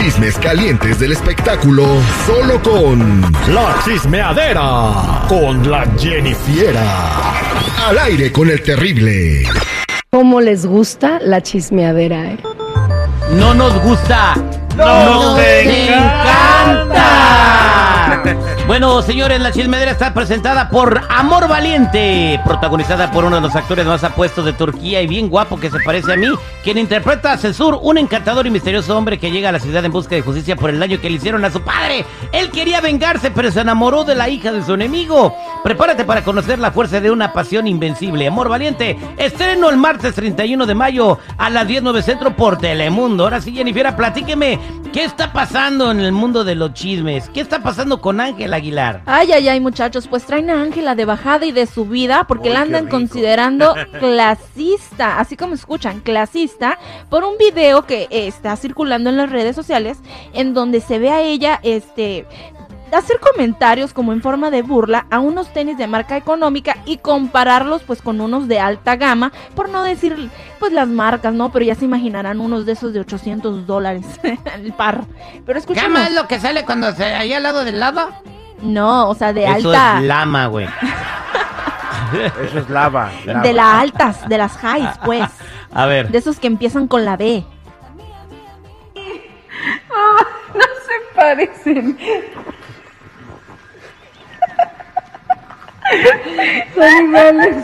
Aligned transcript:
chismes 0.00 0.38
calientes 0.38 0.98
del 0.98 1.12
espectáculo 1.12 1.84
solo 2.24 2.60
con 2.62 3.20
La 3.48 3.76
Chismeadera 3.84 5.26
con 5.28 5.70
la 5.70 5.86
Jennifiera. 5.98 7.34
Al 7.86 7.98
aire 7.98 8.32
con 8.32 8.48
el 8.48 8.62
terrible. 8.62 9.46
¿Cómo 10.10 10.40
les 10.40 10.64
gusta 10.64 11.18
la 11.20 11.42
chismeadera? 11.42 12.30
eh? 12.32 12.38
No 13.34 13.52
nos 13.52 13.74
gusta. 13.82 14.36
¡Nos 14.74 15.38
encanta. 15.38 17.00
Bueno, 18.66 19.02
señores, 19.02 19.40
la 19.40 19.50
chismedera 19.50 19.90
está 19.90 20.14
presentada 20.14 20.68
por 20.70 21.00
Amor 21.08 21.48
Valiente, 21.48 22.40
protagonizada 22.44 23.10
por 23.10 23.24
uno 23.24 23.36
de 23.36 23.42
los 23.42 23.56
actores 23.56 23.84
más 23.84 24.04
apuestos 24.04 24.44
de 24.44 24.52
Turquía 24.52 25.02
y 25.02 25.08
bien 25.08 25.28
guapo 25.28 25.58
que 25.58 25.70
se 25.70 25.80
parece 25.80 26.12
a 26.12 26.16
mí, 26.16 26.28
quien 26.62 26.78
interpreta 26.78 27.32
a 27.32 27.36
Cesur, 27.36 27.80
un 27.82 27.98
encantador 27.98 28.46
y 28.46 28.50
misterioso 28.50 28.96
hombre 28.96 29.18
que 29.18 29.32
llega 29.32 29.48
a 29.48 29.52
la 29.52 29.58
ciudad 29.58 29.84
en 29.84 29.90
busca 29.90 30.14
de 30.14 30.22
justicia 30.22 30.54
por 30.54 30.70
el 30.70 30.78
daño 30.78 31.00
que 31.00 31.10
le 31.10 31.16
hicieron 31.16 31.44
a 31.44 31.50
su 31.50 31.62
padre. 31.62 32.04
Él 32.32 32.50
quería 32.50 32.80
vengarse, 32.80 33.32
pero 33.32 33.50
se 33.50 33.60
enamoró 33.60 34.04
de 34.04 34.14
la 34.14 34.28
hija 34.28 34.52
de 34.52 34.62
su 34.62 34.74
enemigo. 34.74 35.34
Prepárate 35.64 36.04
para 36.04 36.22
conocer 36.22 36.58
la 36.58 36.70
fuerza 36.70 37.00
de 37.00 37.10
una 37.10 37.32
pasión 37.32 37.66
invencible. 37.66 38.28
Amor 38.28 38.48
Valiente, 38.48 38.96
estreno 39.16 39.68
el 39.68 39.76
martes 39.78 40.14
31 40.14 40.64
de 40.64 40.74
mayo 40.74 41.18
a 41.38 41.50
las 41.50 41.66
19 41.66 42.02
Centro 42.02 42.36
por 42.36 42.56
Telemundo. 42.58 43.24
Ahora 43.24 43.40
sí, 43.40 43.52
Jennifer, 43.52 43.94
platíqueme, 43.96 44.58
¿qué 44.92 45.04
está 45.04 45.32
pasando 45.32 45.90
en 45.90 46.00
el 46.00 46.12
mundo 46.12 46.44
de 46.44 46.54
los 46.54 46.72
chismes? 46.72 47.28
¿Qué 47.30 47.40
está 47.40 47.62
pasando 47.62 48.00
con 48.00 48.09
Ángel 48.18 48.54
Aguilar? 48.54 49.02
Ay, 49.06 49.30
ay, 49.32 49.48
ay, 49.48 49.60
muchachos, 49.60 50.08
pues 50.08 50.24
traen 50.24 50.50
a 50.50 50.62
Ángela 50.62 50.94
de 50.94 51.04
bajada 51.04 51.44
y 51.44 51.52
de 51.52 51.66
subida 51.66 52.24
porque 52.26 52.48
Uy, 52.48 52.54
la 52.54 52.62
andan 52.62 52.88
considerando 52.88 53.74
clasista, 54.00 55.20
así 55.20 55.36
como 55.36 55.54
escuchan, 55.54 56.00
clasista, 56.00 56.78
por 57.10 57.24
un 57.24 57.36
video 57.36 57.86
que 57.86 58.08
eh, 58.10 58.26
está 58.26 58.56
circulando 58.56 59.10
en 59.10 59.18
las 59.18 59.30
redes 59.30 59.54
sociales 59.54 59.98
en 60.32 60.54
donde 60.54 60.80
se 60.80 60.98
ve 60.98 61.10
a 61.10 61.20
ella, 61.20 61.60
este 61.62 62.26
hacer 62.96 63.18
comentarios 63.20 63.92
como 63.92 64.12
en 64.12 64.22
forma 64.22 64.50
de 64.50 64.62
burla 64.62 65.06
a 65.10 65.18
unos 65.20 65.52
tenis 65.52 65.78
de 65.78 65.86
marca 65.86 66.16
económica 66.16 66.76
y 66.86 66.98
compararlos 66.98 67.82
pues 67.82 68.02
con 68.02 68.20
unos 68.20 68.48
de 68.48 68.60
alta 68.60 68.96
gama, 68.96 69.32
por 69.54 69.68
no 69.68 69.82
decir 69.82 70.30
pues 70.58 70.72
las 70.72 70.88
marcas, 70.88 71.32
¿no? 71.32 71.50
Pero 71.52 71.64
ya 71.64 71.74
se 71.74 71.84
imaginarán 71.84 72.40
unos 72.40 72.66
de 72.66 72.72
esos 72.72 72.92
de 72.92 73.00
800 73.00 73.66
dólares 73.66 74.04
el 74.54 74.72
par. 74.72 75.04
Pero 75.46 75.58
escuchemos. 75.58 75.92
¿Gama 75.92 76.06
es 76.08 76.14
lo 76.14 76.26
que 76.28 76.38
sale 76.40 76.64
cuando 76.64 76.92
se 76.92 77.04
ahí 77.04 77.32
al 77.32 77.42
lado 77.42 77.64
del 77.64 77.80
lado? 77.80 78.10
No, 78.62 79.08
o 79.08 79.14
sea, 79.14 79.32
de 79.32 79.44
Eso 79.44 79.70
alta. 79.70 79.98
es 79.98 80.04
lama, 80.04 80.46
güey. 80.46 80.66
Eso 82.44 82.58
es 82.58 82.68
lava. 82.68 83.10
lava. 83.24 83.40
De 83.40 83.52
las 83.52 83.74
altas, 83.74 84.28
de 84.28 84.36
las 84.38 84.58
highs, 84.62 84.98
pues. 85.04 85.24
A 85.72 85.86
ver. 85.86 86.08
De 86.10 86.18
esos 86.18 86.38
que 86.40 86.48
empiezan 86.48 86.88
con 86.88 87.04
la 87.04 87.16
B. 87.16 87.44
No 90.52 90.62
se 90.86 91.14
parecen. 91.16 91.96
Son 96.74 97.04
iguales. 97.08 97.56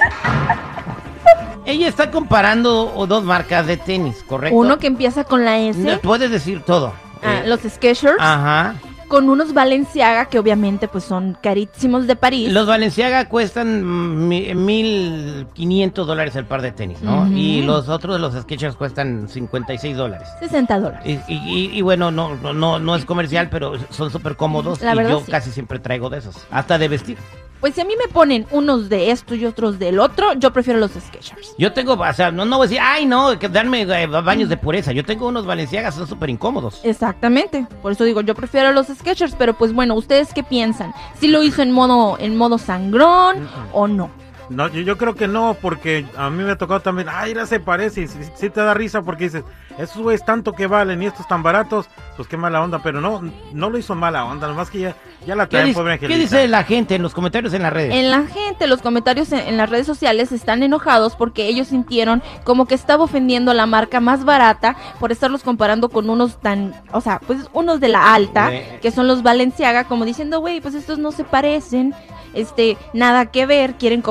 Ella 1.65 1.89
está 1.89 2.11
comparando 2.11 3.07
dos 3.09 3.25
marcas 3.25 3.67
de 3.67 3.77
tenis, 3.77 4.23
¿correcto? 4.29 4.57
Uno 4.57 4.79
que 4.79 4.87
empieza 4.87 5.25
con 5.25 5.45
la 5.45 5.59
S, 5.59 5.79
No, 5.81 5.99
Puedes 5.99 6.31
decir 6.31 6.63
todo. 6.63 6.93
ah, 7.23 7.41
Eh, 7.45 7.49
los 7.49 7.61
Skechers, 7.61 8.15
Ajá. 8.21 8.77
con 9.09 9.29
unos 9.29 9.53
Balenciaga 9.53 10.27
que 10.27 10.39
obviamente 10.39 10.87
pues 10.87 11.03
son 11.03 11.37
carísimos 11.43 12.07
de 12.07 12.15
París. 12.15 12.53
Los 12.53 12.69
Valenciaga 12.69 13.29
cuestan 13.29 13.83
mm, 13.85 14.29
mi- 14.29 14.47
1.500 14.55 16.05
dólares 16.07 16.37
el 16.37 16.45
par 16.45 16.63
de 16.63 16.71
tenis, 16.71 17.03
¿no? 17.03 17.27
Y 17.33 17.63
los 17.63 17.89
otros, 17.89 18.21
los 18.21 18.35
Skechers, 18.41 18.77
cuestan 18.77 19.29
56 19.29 19.97
dólares. 19.97 20.29
60 20.39 20.79
dólares. 20.79 21.21
Y, 21.27 21.33
y- 21.33 21.43
y- 21.73 21.79
y 21.79 21.81
bueno, 21.83 22.13
no, 22.13 22.37
no- 22.37 22.53
no, 22.53 22.79
no 22.79 22.95
es 22.95 23.05
comercial, 23.05 23.49
pero 23.51 23.73
son 23.91 24.13
súper 24.13 24.37
cómodos. 24.37 24.81
La 24.83 24.93
y 24.95 24.97
verdad, 24.99 25.11
yo 25.11 25.21
sí. 25.25 25.33
casi 25.33 25.51
siempre 25.51 25.81
traigo 25.81 26.11
de 26.11 26.19
esos. 26.19 26.37
Hasta 26.53 26.79
de 26.79 26.87
vestir. 26.87 27.19
Pues 27.61 27.75
si 27.75 27.81
a 27.81 27.85
mí 27.85 27.95
me 27.99 28.13
ponen 28.13 28.47
unos 28.51 28.89
de 28.89 29.11
esto 29.11 29.35
y 29.35 29.45
otros 29.47 29.79
del 29.79 29.99
otro, 29.99 30.35
yo 30.35 30.53
prefiero 30.53 30.79
los 30.79 30.93
Skechers. 30.93 31.55
Yo 31.59 31.73
tengo, 31.73 31.95
o 31.95 32.13
sea, 32.13 32.31
no, 32.31 32.45
no 32.45 32.59
voy 32.59 32.67
a 32.67 32.69
decir, 32.69 32.83
ay, 32.83 33.07
no, 33.07 33.39
que 33.39 33.49
darme 33.49 33.83
eh, 33.83 34.07
baños 34.07 34.49
de 34.49 34.57
pureza. 34.57 34.93
Yo 34.93 35.05
tengo 35.05 35.27
unos 35.29 35.47
Valenciagas, 35.47 35.95
son 35.95 36.07
súper 36.07 36.31
incómodos. 36.31 36.81
Exactamente. 36.85 37.67
Por 37.83 37.93
eso 37.93 38.05
digo, 38.05 38.21
yo 38.21 38.35
prefiero 38.35 38.73
los 38.73 38.89
Skechers, 38.89 39.35
pero 39.37 39.55
pues 39.55 39.73
bueno, 39.73 39.95
¿ustedes 39.95 40.33
qué 40.35 40.43
piensan? 40.43 40.93
¿Si 41.19 41.29
lo 41.29 41.43
hizo 41.43 41.63
en 41.63 41.73
modo 41.73 42.17
en 42.19 42.37
modo 42.37 42.59
sangrón 42.59 43.49
o 43.73 43.89
no? 43.89 44.11
No, 44.49 44.69
yo, 44.69 44.81
yo 44.83 44.97
creo 44.97 45.15
que 45.15 45.27
no, 45.27 45.57
porque 45.61 46.07
a 46.17 46.31
mí 46.31 46.43
me 46.45 46.53
ha 46.53 46.59
tocado 46.59 46.81
también, 46.81 47.09
ay, 47.11 47.35
ya 47.35 47.47
se 47.47 47.61
parece, 47.61 48.03
y 48.03 48.09
sí, 48.09 48.51
te 48.51 48.61
da 48.61 48.75
risa 48.75 49.03
porque 49.03 49.25
dices, 49.25 49.43
esos 49.79 50.01
güeyes 50.03 50.25
tanto 50.25 50.53
que 50.53 50.67
valen 50.67 51.03
y 51.03 51.07
estos 51.07 51.27
tan 51.27 51.43
baratos, 51.43 51.89
pues 52.17 52.29
qué 52.29 52.37
mala 52.37 52.63
onda, 52.63 52.81
pero 52.83 53.01
no, 53.01 53.23
no 53.53 53.71
lo 53.71 53.79
hizo 53.79 53.95
mala 53.95 54.25
onda, 54.25 54.47
nomás 54.47 54.71
que 54.71 54.81
ya, 54.81 54.97
ya 55.27 55.35
la 55.35 55.49
¿Qué, 55.49 55.57
traen, 55.59 55.75
pobre 55.75 55.99
qué 55.99 56.07
Angelita. 56.07 56.37
dice 56.37 56.49
la 56.49 56.65
gente 56.65 56.95
en 56.95 57.03
los 57.03 57.13
comentarios 57.13 57.53
en 57.55 57.63
las 57.63 57.73
redes? 57.73 57.95
En 57.95 58.11
la 58.11 58.23
gente, 58.27 58.67
los 58.67 58.83
comentarios 58.83 59.33
en, 59.33 59.41
en 59.41 59.57
las 59.57 59.69
redes 59.69 59.87
sociales 59.87 60.31
están 60.33 60.63
enojados 60.63 61.17
porque 61.17 61.47
ellos 61.47 61.69
sintieron 61.69 62.23
como 62.45 62.67
que 62.67 62.75
estaba 62.75 63.05
ofendiendo 63.05 63.51
a 63.51 63.55
la 63.55 63.67
marca 63.67 64.01
más 64.01 64.25
barata 64.25 64.77
por 65.01 65.13
estarlos 65.13 65.43
comparando 65.43 65.89
con 65.89 66.09
unos 66.09 66.41
tan, 66.41 66.73
o 66.93 67.01
sea, 67.01 67.21
pues 67.27 67.51
unos 67.53 67.81
de 67.81 67.89
la 67.89 68.15
alta, 68.15 68.51
que 68.81 68.91
son 68.91 69.09
los 69.09 69.23
Balenciaga, 69.23 69.85
como 69.85 70.05
diciendo, 70.05 70.41
güey, 70.41 70.61
pues 70.61 70.75
estos 70.75 70.99
no 70.99 71.11
se 71.13 71.25
parecen, 71.25 71.95
este, 72.35 72.77
nada 72.93 73.27
que 73.27 73.47
ver, 73.47 73.75
quieren 73.75 74.03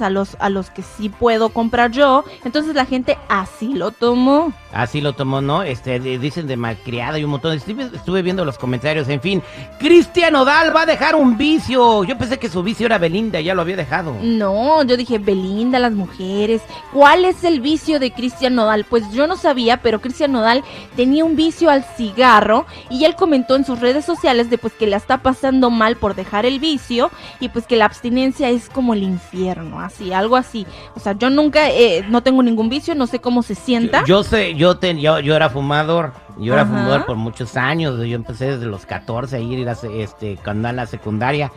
a 0.00 0.10
los, 0.10 0.36
a 0.40 0.48
los 0.50 0.70
que 0.70 0.82
sí 0.82 1.08
puedo 1.08 1.50
comprar 1.50 1.90
yo. 1.90 2.24
Entonces 2.44 2.74
la 2.74 2.86
gente 2.86 3.18
así 3.28 3.74
lo 3.74 3.90
tomó. 3.90 4.52
Así 4.72 5.00
lo 5.00 5.12
tomó, 5.12 5.40
¿no? 5.40 5.62
Este, 5.62 6.00
de- 6.00 6.18
dicen 6.18 6.46
de 6.46 6.56
malcriada 6.56 7.18
y 7.18 7.24
un 7.24 7.30
montón. 7.30 7.52
Estuve, 7.56 7.84
estuve 7.94 8.22
viendo 8.22 8.44
los 8.44 8.58
comentarios, 8.58 9.08
en 9.08 9.20
fin. 9.20 9.42
Cristian 9.78 10.34
Odal 10.34 10.74
va 10.74 10.82
a 10.82 10.86
dejar 10.86 11.14
un 11.14 11.36
vicio. 11.36 12.04
Yo 12.04 12.16
pensé 12.18 12.38
que 12.38 12.48
su 12.48 12.62
vicio 12.62 12.86
era 12.86 12.98
Belinda, 12.98 13.40
ya 13.40 13.54
lo 13.54 13.62
había 13.62 13.76
dejado. 13.76 14.16
No, 14.22 14.82
yo 14.82 14.96
dije, 14.96 15.18
Belinda, 15.18 15.78
las 15.78 15.92
mujeres. 15.92 16.62
¿Cuál 16.92 17.24
es 17.24 17.44
el 17.44 17.60
vicio 17.60 18.00
de 18.00 18.12
Cristian 18.12 18.54
Nodal? 18.54 18.84
Pues 18.88 19.10
yo 19.12 19.26
no 19.26 19.36
sabía, 19.36 19.76
pero 19.78 20.00
Cristian 20.00 20.32
Nodal 20.32 20.64
tenía 20.96 21.24
un 21.24 21.36
vicio 21.36 21.70
al 21.70 21.84
cigarro 21.96 22.66
y 22.90 23.04
él 23.04 23.14
comentó 23.16 23.56
en 23.56 23.64
sus 23.64 23.80
redes 23.80 24.04
sociales 24.04 24.50
de 24.50 24.58
pues 24.58 24.72
que 24.72 24.86
la 24.86 24.96
está 24.96 25.18
pasando 25.18 25.70
mal 25.70 25.96
por 25.96 26.14
dejar 26.14 26.46
el 26.46 26.58
vicio 26.60 27.10
y 27.40 27.48
pues 27.48 27.66
que 27.66 27.76
la 27.76 27.84
abstinencia 27.86 28.50
es 28.50 28.68
como 28.68 28.94
el 28.94 29.02
infierno, 29.02 29.73
así, 29.80 30.12
algo 30.12 30.36
así. 30.36 30.66
O 30.96 31.00
sea, 31.00 31.12
yo 31.12 31.30
nunca, 31.30 31.70
eh, 31.70 32.04
no 32.08 32.22
tengo 32.22 32.42
ningún 32.42 32.68
vicio, 32.68 32.94
no 32.94 33.06
sé 33.06 33.20
cómo 33.20 33.42
se 33.42 33.54
sienta. 33.54 34.00
Yo, 34.00 34.06
yo 34.18 34.22
sé, 34.24 34.54
yo, 34.54 34.76
ten- 34.78 34.98
yo, 34.98 35.20
yo 35.20 35.34
era 35.36 35.48
fumador. 35.50 36.12
Yo 36.38 36.52
era 36.54 36.64
fumador 36.66 37.06
por 37.06 37.16
muchos 37.16 37.56
años. 37.56 37.96
Yo 37.98 38.16
empecé 38.16 38.52
desde 38.52 38.66
los 38.66 38.86
14 38.86 39.36
a 39.36 39.38
ir 39.38 39.68
a 39.68 39.76
este, 39.96 40.36
cuando 40.42 40.70
la 40.72 40.86
secundaria. 40.86 41.52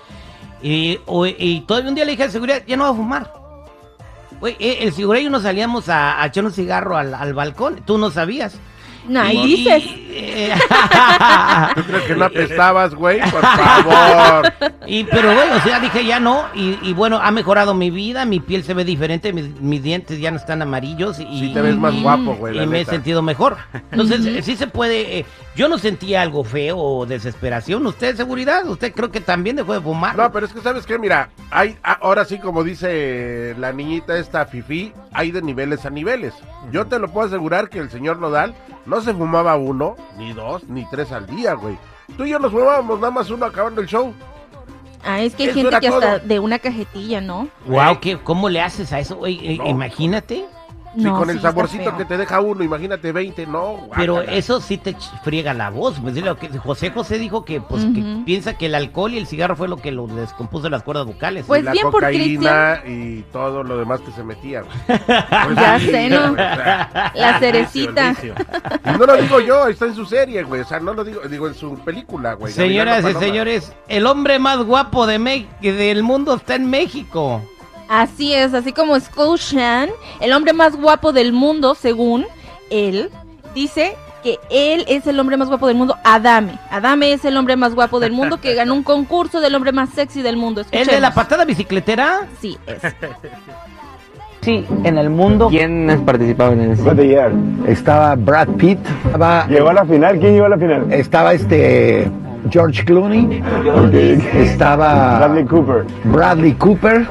Y, 0.62 1.00
y 1.38 1.62
todavía 1.62 1.90
un 1.90 1.96
día 1.96 2.06
le 2.06 2.12
dije 2.12 2.24
al 2.24 2.32
seguridad, 2.32 2.62
ya 2.68 2.78
no 2.78 2.84
voy 2.86 2.94
a 2.94 2.96
fumar. 2.98 3.34
Güey, 4.40 4.56
eh, 4.60 4.80
el 4.82 4.94
seguridad 4.94 5.22
y 5.22 5.24
yo 5.26 5.30
nos 5.32 5.44
salíamos 5.44 5.90
a, 5.90 6.22
a 6.22 6.26
echar 6.28 6.46
un 6.46 6.52
cigarro 6.52 6.96
al, 6.98 7.14
al 7.14 7.34
balcón. 7.34 7.82
Tú 7.86 7.98
no 7.98 8.12
sabías. 8.12 8.56
No, 9.08 9.22
ahí 9.22 9.38
Y- 9.38 9.56
dices. 9.56 9.84
eh, 10.20 10.54
¿Tú 11.76 11.84
crees 11.84 12.04
que 12.04 12.16
no 12.16 12.26
apestabas, 12.26 12.94
güey? 12.96 13.20
Por 13.32 13.42
favor. 13.42 14.54
Y 14.90 15.04
pero 15.04 15.34
bueno, 15.36 15.56
o 15.58 15.60
sea, 15.60 15.82
dije 15.82 16.06
ya 16.06 16.18
no. 16.22 16.46
Y, 16.56 16.78
y 16.82 16.94
bueno, 16.94 17.20
ha 17.22 17.30
mejorado 17.32 17.74
mi 17.74 17.92
vida, 17.92 18.24
mi 18.24 18.40
piel 18.40 18.64
se 18.64 18.74
ve 18.74 18.86
diferente, 18.86 19.34
mis, 19.34 19.60
mis 19.60 19.84
dientes 19.84 20.18
ya 20.18 20.32
no 20.32 20.38
están 20.38 20.62
amarillos. 20.62 21.20
Y, 21.20 21.40
Sí 21.40 21.54
te 21.54 21.62
ves 21.62 21.76
más 21.76 21.94
guapo, 22.02 22.36
güey, 22.36 22.56
y 22.56 22.60
la 22.60 22.66
me 22.66 22.80
he 22.82 22.86
sentido 22.86 23.22
mejor. 23.22 23.58
Entonces, 23.92 24.46
sí 24.46 24.56
se 24.56 24.68
puede. 24.68 25.20
eh, 25.20 25.26
yo 25.58 25.68
no 25.68 25.78
sentía 25.78 26.22
algo 26.22 26.44
feo 26.46 26.78
o 26.78 27.06
desesperación. 27.06 27.86
¿Usted, 27.86 28.16
seguridad? 28.16 28.66
¿Usted 28.68 28.94
creo 28.94 29.12
que 29.12 29.20
también 29.20 29.58
dejó 29.58 29.74
de 29.74 29.82
fumar? 29.82 30.16
No, 30.16 30.32
pero 30.32 30.46
es 30.46 30.54
que, 30.54 30.62
¿sabes 30.62 30.86
qué? 30.86 30.98
Mira, 30.98 31.30
hay, 31.52 31.76
a- 31.84 31.94
ahora 31.94 32.24
sí, 32.24 32.38
como 32.40 32.64
dice 32.64 33.56
la 33.58 33.74
niñita 33.74 34.18
esta 34.18 34.46
Fifi, 34.46 34.94
hay 35.14 35.32
de 35.32 35.42
niveles 35.42 35.86
a 35.86 35.90
niveles. 35.90 36.34
Yo 36.72 36.86
te 36.86 36.98
lo 36.98 37.10
puedo 37.10 37.28
asegurar 37.28 37.70
que 37.70 37.80
el 37.80 37.90
señor 37.90 38.20
Nodal 38.20 38.56
no 38.88 39.02
se 39.02 39.14
fumaba 39.14 39.56
uno, 39.58 39.96
ni 40.18 40.34
dos, 40.34 40.64
ni 40.68 40.86
tres 40.90 41.12
al 41.12 41.28
día, 41.28 41.54
güey. 41.54 41.78
Tú 42.18 42.24
y 42.24 42.30
yo 42.32 42.40
nos 42.40 42.52
fumábamos 42.52 43.00
nada 43.00 43.12
más 43.12 43.30
uno 43.30 43.46
acabando 43.46 43.82
el 43.82 43.88
show. 43.88 44.14
Ah, 45.04 45.22
es 45.22 45.36
que 45.36 45.44
hay 45.44 45.50
Eso 45.50 45.60
gente 45.62 45.80
que 45.80 45.88
hasta 45.88 46.20
de 46.20 46.40
una 46.40 46.58
cajetilla, 46.60 47.22
¿no? 47.22 47.48
Wow, 47.68 48.00
¿qué, 48.02 48.18
¿cómo 48.18 48.50
le 48.50 48.62
haces 48.62 48.92
a 48.94 49.00
eso? 49.00 49.20
Oye, 49.20 49.58
No. 49.58 49.68
imagínate. 49.68 50.46
No, 51.04 51.18
con 51.18 51.28
sí 51.30 51.36
el 51.36 51.42
saborcito 51.42 51.96
que 51.98 52.06
te 52.06 52.18
deja 52.18 52.40
uno, 52.42 52.64
imagínate 52.64 53.12
20, 53.12 53.46
no. 53.48 53.88
Pero 53.96 54.16
guácala. 54.16 54.38
eso 54.38 54.60
sí 54.62 54.78
te 54.78 54.96
friega 55.24 55.54
la 55.54 55.70
voz. 55.70 56.00
Pues, 56.02 56.16
lo 56.16 56.38
que 56.38 56.50
José 56.58 56.90
José 56.92 57.18
dijo 57.20 57.46
que, 57.46 57.62
pues, 57.62 57.84
que 57.86 58.04
piensa 58.26 58.58
que 58.58 58.66
el 58.68 58.76
alcohol 58.76 59.14
y 59.14 59.18
el 59.18 59.28
cigarro 59.28 59.56
fue 59.56 59.68
lo 59.68 59.78
que 59.78 59.92
lo 59.92 60.08
descompuso 60.08 60.70
las 60.70 60.84
cuerdas 60.84 61.06
vocales. 61.06 61.46
Pues 61.46 61.62
Y 61.62 61.66
la 61.66 61.72
bien 61.72 61.84
por 61.84 61.94
cocaína 62.02 62.82
y 62.88 63.22
todo 63.32 63.64
lo 63.64 63.78
demás 63.78 64.02
que 64.02 64.12
se 64.12 64.24
metía, 64.24 64.62
güey. 64.62 64.78
Ya 65.56 65.80
sé, 65.80 66.10
¿no? 66.10 66.20
güey, 66.20 66.32
o 66.34 66.36
sea, 66.56 67.12
La 67.16 67.40
cerecita. 67.40 68.10
vicio, 68.12 68.34
el 68.36 68.46
vicio. 68.46 68.94
Y 68.96 68.98
no 68.98 69.06
lo 69.06 69.18
digo 69.18 69.40
yo, 69.40 69.68
está 69.68 69.86
en 69.86 69.96
su 69.96 70.06
serie, 70.06 70.44
güey. 70.44 70.62
O 70.62 70.66
sea, 70.66 70.80
no 70.80 70.94
lo 70.94 71.04
digo, 71.04 71.22
digo 71.30 71.48
en 71.48 71.54
su 71.56 71.78
película, 71.80 72.34
güey. 72.34 72.52
Señoras 72.54 73.06
y 73.10 73.14
señores, 73.16 73.74
el 73.88 74.06
hombre 74.08 74.40
más 74.40 74.58
guapo 74.60 75.06
de 75.08 75.20
Me- 75.20 75.48
del 75.62 76.04
mundo 76.04 76.36
está 76.36 76.56
en 76.56 76.70
México. 76.70 77.42
Así 77.90 78.34
es, 78.34 78.54
así 78.54 78.74
como 78.74 78.96
escuchan, 78.96 79.90
el 80.20 80.34
hombre 80.34 80.54
más 80.54 80.76
guapo 80.76 81.14
del 81.14 81.32
mundo, 81.32 81.76
según, 81.76 82.26
él 82.70 83.10
dice 83.56 83.96
que 84.24 84.40
él 84.50 84.84
es 84.88 85.08
el 85.08 85.20
hombre 85.20 85.38
más 85.38 85.48
guapo 85.48 85.68
del 85.68 85.78
mundo, 85.78 85.96
Adame. 86.04 86.60
Adame 86.70 87.14
es 87.14 87.24
el 87.24 87.38
hombre 87.38 87.56
más 87.56 87.74
guapo 87.74 88.00
del 88.00 88.12
mundo 88.12 88.42
que 88.42 88.56
ganó 88.56 88.74
un 88.74 88.84
concurso 88.84 89.40
del 89.40 89.56
hombre 89.56 89.72
más 89.72 89.90
sexy 89.92 90.22
del 90.22 90.38
mundo. 90.38 90.64
¿El 90.72 90.88
de 90.88 91.00
la 91.00 91.14
patada 91.14 91.46
bicicletera? 91.46 92.28
Sí, 92.42 92.58
es. 92.66 92.82
Sí, 94.42 94.66
en 94.86 94.98
el 94.98 95.10
mundo. 95.10 95.50
¿Quiénes 95.50 96.00
participaban 96.00 96.62
en 96.62 96.72
ese? 96.72 97.30
Estaba 97.68 98.16
Brad 98.16 98.48
Pitt, 98.50 98.80
estaba, 99.06 99.46
Llegó 99.48 99.68
a 99.68 99.74
la 99.74 99.84
final, 99.84 100.18
¿quién 100.20 100.36
llegó 100.36 100.46
a 100.46 100.50
la 100.50 100.58
final? 100.58 100.94
estaba 100.94 101.34
este 101.34 102.10
George 102.50 102.86
Clooney, 102.86 103.44
estaba 104.36 105.18
Bradley 105.20 105.46
Cooper. 105.46 105.86
Bradley 106.06 106.54
Cooper. 106.54 107.06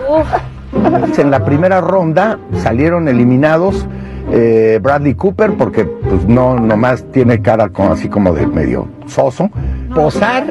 En 1.19 1.31
la 1.31 1.45
primera 1.45 1.81
ronda 1.81 2.39
salieron 2.59 3.09
eliminados 3.09 3.87
eh, 4.33 4.79
Bradley 4.83 5.15
Cooper 5.15 5.53
porque 5.55 5.85
pues 5.85 6.27
no 6.27 6.59
nomás 6.59 7.05
tiene 7.13 7.41
cara 7.41 7.71
así 7.91 8.09
como 8.09 8.33
de 8.33 8.47
medio 8.47 8.87
soso. 9.07 9.51
Posar 9.95 10.45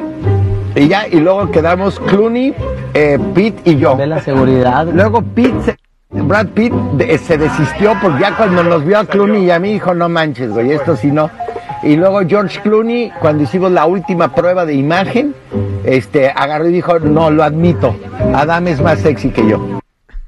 y 0.74 0.88
ya 0.88 1.06
y 1.08 1.20
luego 1.20 1.50
quedamos 1.50 1.98
Clooney, 2.00 2.54
eh, 2.94 3.18
Pitt 3.34 3.56
y 3.64 3.76
yo. 3.76 3.96
De 3.96 4.06
la 4.06 4.20
seguridad. 4.20 4.86
Luego 4.92 5.22
Pitt 5.22 5.54
se- 5.62 5.76
Brad 6.10 6.48
Pitt 6.48 6.72
de- 6.72 7.16
se 7.18 7.38
desistió 7.38 7.94
porque 8.02 8.20
ya 8.22 8.36
cuando 8.36 8.62
nos 8.64 8.84
vio 8.84 8.98
a 8.98 9.04
Clooney 9.04 9.44
y 9.44 9.50
a 9.50 9.58
mí 9.58 9.72
dijo, 9.72 9.94
no 9.94 10.08
manches, 10.08 10.50
güey, 10.52 10.72
esto 10.72 10.96
sí 10.96 11.10
no. 11.12 11.30
Y 11.82 11.96
luego 11.96 12.20
George 12.26 12.60
Clooney, 12.62 13.12
cuando 13.20 13.44
hicimos 13.44 13.70
la 13.70 13.86
última 13.86 14.34
prueba 14.34 14.64
de 14.66 14.74
imagen, 14.74 15.34
este, 15.84 16.30
agarró 16.30 16.68
y 16.68 16.72
dijo, 16.72 16.98
no, 16.98 17.30
lo 17.30 17.44
admito, 17.44 17.94
Adam 18.34 18.66
es 18.68 18.80
más 18.80 18.98
sexy 19.00 19.30
que 19.30 19.46
yo. 19.46 19.75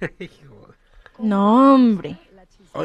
No, 1.19 1.75
hombre. 1.75 2.17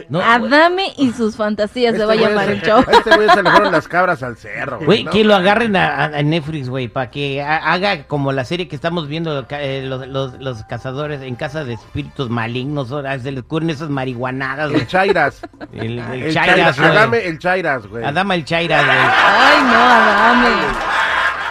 No, 0.10 0.22
Adame 0.22 0.92
y 0.98 1.12
sus 1.12 1.36
fantasías 1.36 1.92
se 1.96 2.02
Este 2.02 2.06
va 2.06 2.14
a 2.14 2.16
güey 2.16 2.28
llamar 2.30 2.50
el 2.50 2.62
show. 2.64 2.80
a 2.88 2.92
Este 2.94 3.16
güey 3.16 3.30
se 3.30 3.44
le 3.44 3.52
fueron 3.52 3.72
las 3.72 3.88
cabras 3.88 4.24
al 4.24 4.38
cerro. 4.38 4.80
Güey, 4.80 5.04
¿no? 5.04 5.12
que 5.12 5.24
lo 5.24 5.36
agarren 5.36 5.76
a, 5.76 6.06
a- 6.06 6.24
Netflix, 6.24 6.68
güey, 6.68 6.88
para 6.88 7.12
que 7.12 7.44
ha- 7.44 7.72
haga 7.72 8.06
como 8.08 8.32
la 8.32 8.44
serie 8.44 8.68
que 8.68 8.76
estamos 8.76 9.08
viendo, 9.08 9.46
eh, 9.52 9.84
los, 9.86 10.08
los- 10.08 10.40
los 10.40 10.64
cazadores 10.64 11.22
en 11.22 11.36
casa 11.36 11.64
de 11.64 11.74
espíritus 11.74 12.32
malignos, 12.32 12.92
ahora 12.92 13.20
se 13.20 13.32
les 13.32 13.44
ocurren 13.44 13.70
esas 13.70 13.90
marihuanadas. 13.92 14.72
El 14.72 14.88
Chairas. 14.88 15.42
El, 15.74 16.00
el 16.00 16.24
El 16.24 16.34
Chairas, 16.34 16.76
Chairas. 16.76 16.80
güey. 16.80 16.90
Adame 16.90 17.26
el 17.28 17.38
Chairas, 17.38 17.88
güey. 17.88 18.04
Adama 18.04 18.34
el 18.36 18.46
Chairas, 18.46 18.86
güey. 18.86 18.98
Ay, 18.98 19.64
no, 19.64 19.80
Adame. 19.80 21.03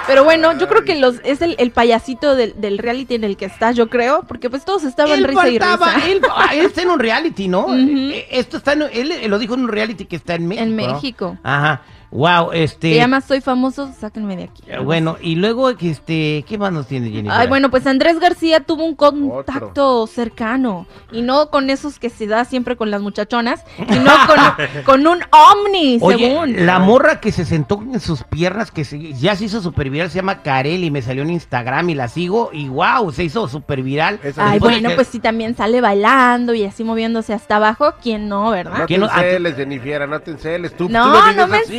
Pero 0.06 0.24
bueno, 0.24 0.58
yo 0.58 0.68
creo 0.68 0.84
que 0.84 0.96
los 0.96 1.16
es 1.24 1.42
el, 1.42 1.54
el 1.58 1.70
payasito 1.70 2.34
del, 2.34 2.54
del 2.60 2.78
reality 2.78 3.14
en 3.14 3.24
el 3.24 3.36
que 3.36 3.44
está, 3.44 3.72
yo 3.72 3.88
creo, 3.88 4.24
porque 4.26 4.50
pues 4.50 4.64
todos 4.64 4.84
estaban 4.84 5.12
Él 5.18 5.24
risa 5.24 5.48
y 5.48 5.58
risa. 5.58 6.06
él, 6.06 6.20
ah, 6.36 6.50
él 6.54 6.66
está 6.66 6.82
en 6.82 6.90
un 6.90 6.98
reality, 6.98 7.48
¿no? 7.48 7.66
Ujú. 7.66 7.74
Eh, 7.76 8.26
Esto 8.30 8.56
está 8.56 8.72
en, 8.72 8.82
él 8.92 9.12
eh, 9.12 9.28
lo 9.28 9.38
dijo 9.38 9.54
en 9.54 9.60
un 9.60 9.68
reality 9.68 10.04
que 10.06 10.16
está 10.16 10.34
en 10.34 10.48
México. 10.48 10.64
En 10.64 10.76
¿no? 10.76 10.92
México. 10.94 11.36
Ajá. 11.42 11.82
Wow, 12.12 12.52
este. 12.52 12.90
Se 12.90 12.96
llama 12.96 13.22
Soy 13.22 13.40
famoso, 13.40 13.90
sáquenme 13.98 14.36
de 14.36 14.44
aquí. 14.44 14.62
Bueno, 14.84 15.16
y 15.22 15.34
luego, 15.36 15.70
este, 15.70 16.44
¿qué 16.46 16.58
más 16.58 16.70
nos 16.70 16.86
tiene 16.86 17.10
Jenny? 17.10 17.30
Ay, 17.32 17.48
bueno, 17.48 17.70
pues 17.70 17.86
Andrés 17.86 18.20
García 18.20 18.60
tuvo 18.60 18.84
un 18.84 18.94
contacto 18.94 20.06
cercano 20.06 20.86
y 21.10 21.22
no 21.22 21.48
con 21.50 21.70
esos 21.70 21.98
que 21.98 22.10
se 22.10 22.26
da 22.26 22.44
siempre 22.44 22.76
con 22.76 22.90
las 22.90 23.00
muchachonas, 23.00 23.64
sino 23.76 24.10
con, 24.26 24.84
con 24.84 25.06
un 25.06 25.20
ovni, 25.30 25.98
Oye, 26.02 26.18
según. 26.28 26.66
la 26.66 26.78
morra 26.78 27.18
que 27.18 27.32
se 27.32 27.46
sentó 27.46 27.80
en 27.80 27.98
sus 27.98 28.24
piernas, 28.24 28.70
que 28.70 28.84
se- 28.84 29.14
ya 29.14 29.34
se 29.34 29.46
hizo 29.46 29.62
super 29.62 29.88
viral, 29.88 30.10
se 30.10 30.16
llama 30.16 30.42
Karel 30.42 30.84
y 30.84 30.90
me 30.90 31.00
salió 31.00 31.22
en 31.22 31.30
Instagram 31.30 31.88
y 31.90 31.94
la 31.94 32.08
sigo 32.08 32.50
y 32.52 32.68
wow, 32.68 33.10
se 33.10 33.24
hizo 33.24 33.48
super 33.48 33.82
viral. 33.82 34.20
Esa- 34.22 34.50
Ay, 34.50 34.58
bueno, 34.58 34.90
que- 34.90 34.96
pues 34.96 35.08
si 35.08 35.18
también 35.18 35.56
sale 35.56 35.80
bailando 35.80 36.52
y 36.52 36.64
así 36.64 36.84
moviéndose 36.84 37.32
hasta 37.32 37.56
abajo, 37.56 37.94
¿quién 38.02 38.28
no, 38.28 38.44
No 38.44 38.50
verdad? 38.50 38.86
¿Qué 38.86 38.94
te 38.96 38.98
no? 39.00 39.08
Ah, 39.10 39.24
enceles, 39.24 39.56
Jennifer, 39.56 40.06
no 40.08 40.20
te 40.20 40.30
enceles. 40.32 40.72
Tú, 40.76 40.86
tú 40.88 40.92
No, 40.92 41.10
vives 41.10 41.36
no 41.36 41.46
me 41.46 41.56
así. 41.58 41.78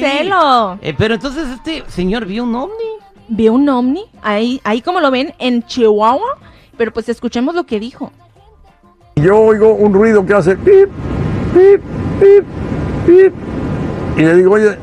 Eh, 0.82 0.94
pero 0.98 1.16
entonces 1.16 1.48
este 1.50 1.84
señor 1.88 2.26
vio 2.26 2.44
un 2.44 2.56
ovni. 2.56 2.74
Vio 3.30 3.54
un 3.54 3.68
ovni, 3.70 4.04
ahí, 4.22 4.60
ahí 4.64 4.82
como 4.82 5.00
lo 5.00 5.10
ven, 5.10 5.34
en 5.40 5.64
Chihuahua, 5.64 6.38
pero 6.78 6.92
pues 6.92 7.08
escuchemos 7.08 7.56
lo 7.56 7.64
que 7.64 7.80
dijo. 7.80 8.12
Yo 9.16 9.40
oigo 9.40 9.74
un 9.74 9.94
ruido 9.94 10.26
que 10.26 10.34
hace 10.34 10.58
pip, 10.58 10.90
pip, 11.54 11.82
pip, 12.20 12.44
pip. 13.06 13.34
Y 14.18 14.22
le 14.22 14.36
digo, 14.36 14.54
oye, 14.54 14.78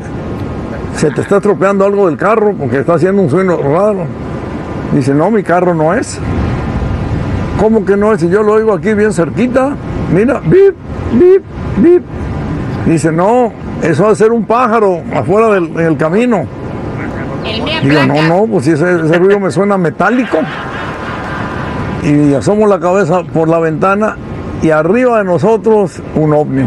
se 0.97 1.11
te 1.11 1.21
está 1.21 1.37
estropeando 1.37 1.85
algo 1.85 2.09
del 2.09 2.17
carro 2.17 2.55
porque 2.57 2.79
está 2.79 2.95
haciendo 2.95 3.23
un 3.23 3.31
sueno 3.31 3.57
raro. 3.59 4.07
Dice, 4.93 5.15
no, 5.15 5.31
mi 5.31 5.43
carro 5.43 5.75
no 5.75 5.95
es. 5.95 6.19
¿Cómo 7.61 7.85
que 7.85 7.97
no 7.97 8.13
es? 8.13 8.21
Si 8.21 8.29
yo 8.29 8.43
lo 8.43 8.55
oigo 8.55 8.73
aquí 8.73 8.95
bien 8.95 9.13
cerquita. 9.13 9.77
Mira, 10.13 10.41
bip, 10.41 10.75
bip, 11.13 11.43
bip. 11.77 12.03
Dice, 12.87 13.13
no, 13.13 13.53
eso 13.83 14.05
va 14.05 14.11
a 14.11 14.15
ser 14.15 14.33
un 14.33 14.45
pájaro 14.45 15.01
afuera 15.15 15.49
del, 15.49 15.73
del 15.75 15.97
camino. 15.97 16.47
Digo, 17.83 18.03
no, 18.07 18.23
no, 18.23 18.47
pues 18.47 18.65
si 18.65 18.73
ese, 18.73 19.01
ese 19.05 19.19
ruido 19.19 19.41
me 19.41 19.51
suena 19.51 19.77
metálico. 19.79 20.39
Y 22.03 22.35
asomo 22.35 22.67
la 22.67 22.81
cabeza 22.81 23.23
por 23.23 23.49
la 23.49 23.59
ventana 23.59 24.17
y 24.63 24.71
arriba 24.71 25.19
de 25.19 25.25
nosotros 25.25 26.03
un 26.15 26.33
ovni. 26.33 26.63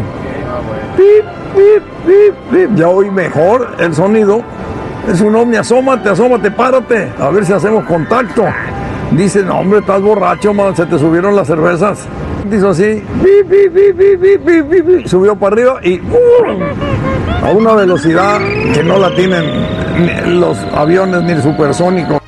Pip, 0.96 1.24
pip, 1.54 1.82
pip, 2.06 2.34
pip. 2.50 2.76
Ya 2.76 2.88
oí 2.88 3.10
mejor 3.10 3.74
el 3.78 3.94
sonido. 3.94 4.42
Es 5.10 5.20
un 5.20 5.34
ovni, 5.36 5.56
asómate, 5.56 6.08
asómate, 6.08 6.50
párate, 6.50 7.12
a 7.20 7.28
ver 7.28 7.44
si 7.44 7.52
hacemos 7.52 7.84
contacto. 7.84 8.44
Dicen, 9.16 9.46
no, 9.46 9.60
hombre, 9.60 9.78
estás 9.78 10.02
borracho, 10.02 10.52
man, 10.52 10.74
se 10.74 10.84
te 10.86 10.98
subieron 10.98 11.36
las 11.36 11.46
cervezas. 11.46 12.08
Hizo 12.50 12.70
así, 12.70 13.00
subió 15.06 15.36
para 15.36 15.54
arriba 15.54 15.78
y 15.82 16.00
a 17.42 17.50
una 17.50 17.74
velocidad 17.74 18.40
que 18.72 18.82
no 18.82 18.98
la 18.98 19.14
tienen 19.14 20.40
los 20.40 20.58
aviones 20.74 21.22
ni 21.22 21.32
el 21.32 21.42
supersónico. 21.42 22.20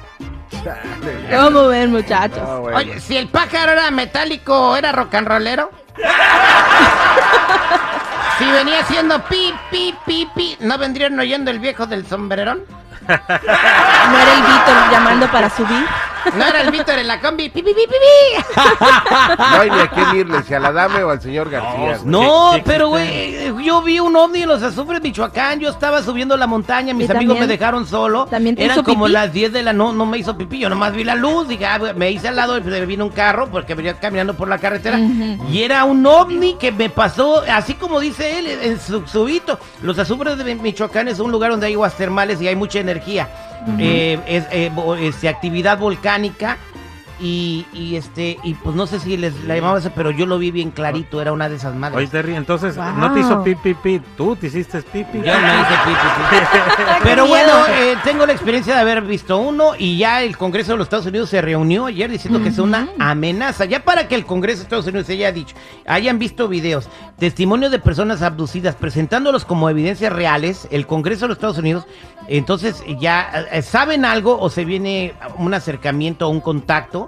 ¿Cómo 1.35 1.67
ven, 1.67 1.91
muchachos? 1.91 2.39
Ah, 2.41 2.61
Oye, 2.77 3.01
si 3.01 3.17
el 3.17 3.27
pájaro 3.29 3.73
era 3.73 3.91
metálico, 3.91 4.77
¿era 4.77 4.93
rock 4.93 5.17
and 5.17 5.27
rollero? 5.27 5.71
si 8.39 8.45
venía 8.53 8.79
haciendo 8.81 9.25
pi, 9.25 9.53
pi, 9.73 9.93
pi, 10.07 10.29
pi, 10.37 10.57
¿no 10.61 10.79
vendrían 10.79 11.19
oyendo 11.19 11.51
el 11.51 11.59
viejo 11.59 11.87
del 11.87 12.07
sombrerón? 12.07 12.61
¿No 13.09 13.09
era 13.09 14.35
el 14.35 14.43
Víctor 14.43 14.91
llamando 14.93 15.27
para 15.29 15.51
subir? 15.51 15.85
¿No 16.35 16.45
era 16.45 16.63
el 16.63 16.71
Víctor 16.71 16.99
en 16.99 17.07
la 17.09 17.21
combi? 17.21 17.49
Pi, 17.51 17.63
pi, 17.63 17.73
pi, 17.73 17.81
pi, 17.87 17.87
pi. 17.87 18.61
No 19.39 19.61
hay 19.61 19.71
ni 19.71 19.79
a 19.81 19.89
quién 19.89 20.17
irle, 20.17 20.43
si 20.43 20.55
a 20.55 20.61
la 20.61 20.73
dame 20.73 21.03
o 21.03 21.11
al 21.11 21.21
señor 21.21 21.51
García. 21.51 21.99
güey. 21.99 22.01
No, 22.05 22.53
Sí, 22.53 22.59
sí 22.59 22.63
pero 22.67 22.89
güey, 22.89 23.65
yo 23.65 23.83
vi 23.83 24.01
un 24.01 24.15
ovni 24.17 24.43
en 24.43 24.49
los 24.49 24.63
azufres 24.63 25.01
Michoacán, 25.03 25.61
yo 25.61 25.71
estaba 25.71 26.03
subiendo 26.03 26.37
la 26.37 26.47
montaña, 26.47 26.95
mis 26.95 27.09
¿Y 27.09 27.13
amigos 27.13 27.39
me 27.39 27.47
dejaron 27.47 27.87
solo. 27.87 28.27
también 28.27 28.57
te 28.57 28.65
Eran 28.65 28.77
hizo 28.77 28.85
como 28.85 29.05
pipí? 29.05 29.13
las 29.13 29.33
10 29.33 29.53
de 29.53 29.63
la 29.63 29.73
no, 29.73 29.93
no 29.93 30.07
me 30.07 30.19
hizo 30.19 30.37
pipí, 30.37 30.59
yo 30.59 30.69
nomás 30.69 30.93
vi 30.93 31.05
la 31.05 31.15
luz, 31.15 31.49
dije, 31.49 31.67
ah, 31.67 31.79
me 31.97 32.11
hice 32.11 32.29
al 32.29 32.37
lado 32.37 32.57
y 32.59 32.61
me 32.63 32.87
vino 32.87 33.05
un 33.05 33.11
carro 33.13 33.49
porque 33.51 33.75
venía 33.75 33.95
caminando 33.95 34.35
por 34.35 34.49
la 34.49 34.59
carretera 34.59 34.99
y 34.99 35.63
era 35.63 35.85
un 35.85 36.05
ovni 36.07 36.55
que 36.55 36.73
me 36.73 36.89
pasó, 36.91 37.43
así 37.53 37.75
como 37.75 38.01
dice 38.01 38.39
él, 38.39 38.47
en 38.47 38.81
su 38.81 39.07
subito. 39.07 39.59
Los 39.83 39.99
azufres 39.99 40.39
de 40.39 40.55
Michoacán 40.55 41.09
es 41.09 41.19
un 41.21 41.31
lugar 41.31 41.51
donde 41.51 41.67
hay 41.67 41.75
aguas 41.75 41.95
termales 41.95 42.41
y 42.41 42.49
hay 42.49 42.57
mucha 42.57 42.79
energía 42.81 43.29
eh, 43.79 44.19
es, 44.27 44.45
eh, 44.51 44.71
este, 45.01 45.29
actividad 45.29 45.79
volcánica 45.79 46.59
y, 47.21 47.67
y 47.73 47.97
este 47.97 48.39
y 48.43 48.55
pues 48.55 48.77
no 48.77 48.87
sé 48.87 49.01
si 49.01 49.17
les 49.17 49.45
la 49.45 49.57
llamaba 49.57 49.79
eso, 49.79 49.91
pero 49.95 50.11
yo 50.11 50.27
lo 50.27 50.39
vi 50.39 50.51
bien 50.51 50.71
clarito, 50.71 51.21
era 51.21 51.33
una 51.33 51.49
de 51.49 51.57
esas 51.57 51.75
madres. 51.75 51.97
Oye, 51.99 52.07
Terry, 52.09 52.35
entonces, 52.35 52.77
Wow. 52.77 52.93
no 52.99 53.13
te 53.13 53.21
hizo 53.21 53.43
pi, 53.43 53.55
pi, 53.55 53.75
pi, 53.75 54.01
tú 54.17 54.37
te 54.37 54.49
hiciste 54.49 54.83
pi, 54.83 55.05
pi. 55.05 55.19
Yo 55.19 55.25
me 55.25 55.61
hice 55.61 55.75
pi, 55.85 55.93
pi, 55.93 56.37
Pero 57.03 57.27
bueno, 57.27 57.53
eh, 57.69 57.97
tengo 58.05 58.27
la 58.27 58.33
experiencia 58.33 58.75
de 58.75 58.81
haber 58.81 59.03
visto 59.03 59.39
uno 59.39 59.73
y 59.79 59.99
ya 59.99 60.23
el 60.23 60.37
Congreso 60.37 60.73
de 60.73 60.79
los 60.79 60.87
Estados 60.87 61.07
Unidos 61.07 61.31
se 61.31 61.41
reunió 61.41 61.87
ayer 61.87 62.11
diciendo 62.11 62.43
que 62.43 62.49
es 62.51 62.59
una 62.59 62.89
amenaza. 62.99 63.65
Ya 63.65 63.85
para 63.85 64.09
que 64.09 64.15
el 64.15 64.27
Congreso 64.27 64.59
de 64.59 64.63
Estados 64.65 64.87
Unidos 64.87 65.09
haya 65.09 65.33
dicho, 65.33 65.55
hayan 65.87 66.19
visto 66.19 66.49
videos, 66.49 66.89
testimonios 67.19 67.71
de 67.73 67.79
personas 67.79 68.23
abducidas, 68.23 68.75
presentándolos 68.75 69.45
como 69.45 69.71
evidencias 69.71 70.13
reales, 70.13 70.69
el 70.71 70.87
Congreso 70.87 71.25
de 71.25 71.29
los 71.29 71.37
Estados 71.39 71.59
Unidos, 71.59 71.87
entonces 72.29 72.83
ya 72.99 73.47
eh, 73.53 73.63
saben 73.63 74.05
algo 74.05 74.39
o 74.39 74.51
se 74.51 74.65
viene 74.65 75.15
un 75.39 75.55
acercamiento 75.55 76.27
o 76.27 76.31
un 76.31 76.41
contacto 76.41 77.06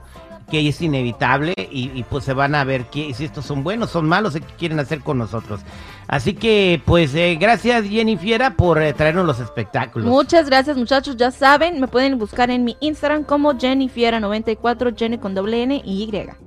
que 0.50 0.69
es 0.69 0.81
inevitable 0.81 1.55
y, 1.71 2.02
pues 2.05 2.25
se 2.25 2.33
van 2.33 2.55
a 2.55 2.64
ver 2.64 2.87
qué, 2.87 3.12
si 3.14 3.25
estos 3.25 3.45
son 3.45 3.62
buenos, 3.62 3.90
son 3.90 4.09
malos, 4.09 4.35
qué 4.35 4.40
quieren 4.59 4.81
hacer 4.81 5.00
con 5.00 5.19
nosotros. 5.19 5.61
Así 6.07 6.35
que 6.35 6.81
pues 6.87 7.14
eh, 7.14 7.37
gracias 7.38 7.85
Jenny 7.85 8.17
Fiera 8.17 8.55
por 8.55 8.81
eh, 8.81 8.93
traernos 8.95 9.26
los 9.26 9.40
espectáculos. 9.40 10.09
Muchas 10.09 10.49
gracias, 10.49 10.76
muchachos. 10.76 11.17
Ya 11.17 11.31
saben, 11.31 11.81
me 11.81 11.88
pueden 11.88 12.19
buscar 12.19 12.50
en 12.50 12.64
mi 12.64 12.76
Instagram 12.81 13.25
como 13.25 13.59
Jenny 13.59 13.88
Fiera94, 13.88 14.97
Jenny 14.97 15.19
con 15.19 15.35
doble 15.35 15.62
N 15.62 15.83
y 15.85 16.02
Y. 16.05 16.28